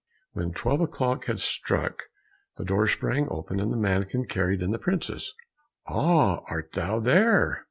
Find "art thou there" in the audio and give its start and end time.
6.47-7.59